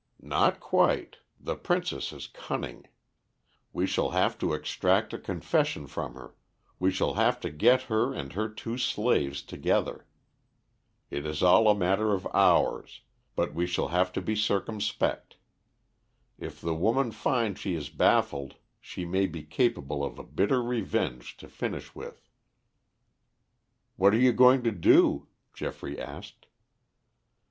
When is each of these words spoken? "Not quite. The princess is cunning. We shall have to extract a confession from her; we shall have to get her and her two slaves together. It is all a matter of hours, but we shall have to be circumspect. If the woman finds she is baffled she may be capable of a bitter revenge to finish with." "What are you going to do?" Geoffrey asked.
"Not 0.23 0.59
quite. 0.59 1.17
The 1.39 1.55
princess 1.55 2.11
is 2.11 2.25
cunning. 2.25 2.87
We 3.71 3.85
shall 3.85 4.09
have 4.09 4.35
to 4.39 4.51
extract 4.53 5.13
a 5.13 5.19
confession 5.19 5.85
from 5.85 6.15
her; 6.15 6.33
we 6.79 6.89
shall 6.89 7.13
have 7.13 7.39
to 7.41 7.51
get 7.51 7.83
her 7.83 8.11
and 8.11 8.33
her 8.33 8.49
two 8.49 8.79
slaves 8.79 9.43
together. 9.43 10.07
It 11.11 11.23
is 11.27 11.43
all 11.43 11.67
a 11.69 11.75
matter 11.75 12.13
of 12.13 12.25
hours, 12.33 13.01
but 13.35 13.53
we 13.53 13.67
shall 13.67 13.89
have 13.89 14.11
to 14.13 14.23
be 14.23 14.35
circumspect. 14.35 15.37
If 16.39 16.59
the 16.59 16.73
woman 16.73 17.11
finds 17.11 17.59
she 17.59 17.75
is 17.75 17.91
baffled 17.91 18.55
she 18.79 19.05
may 19.05 19.27
be 19.27 19.43
capable 19.43 20.03
of 20.03 20.17
a 20.17 20.23
bitter 20.23 20.63
revenge 20.63 21.37
to 21.37 21.47
finish 21.47 21.93
with." 21.93 22.27
"What 23.97 24.15
are 24.15 24.19
you 24.19 24.31
going 24.33 24.63
to 24.63 24.71
do?" 24.71 25.27
Geoffrey 25.53 25.99
asked. 26.01 26.47